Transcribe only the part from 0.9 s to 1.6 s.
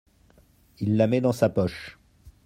la met dans sa